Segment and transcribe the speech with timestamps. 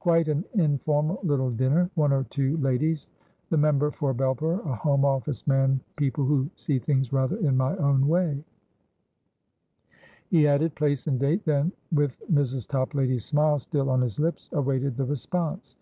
[0.00, 3.08] Quite an informal little dinner; one or two ladiesthe
[3.52, 8.44] Member for Belpera Home Office man people who see things rather in my own way"
[10.28, 12.68] He added place and date; then, with Mrs.
[12.68, 15.74] Toplady's smile still on his lips, awaited the response.